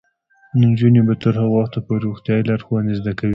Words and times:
نجونې 0.61 1.01
به 1.07 1.13
تر 1.23 1.33
هغه 1.41 1.51
وخته 1.57 1.79
پورې 1.85 2.01
روغتیايي 2.07 2.43
لارښوونې 2.49 2.93
زده 2.99 3.13
کوي. 3.19 3.29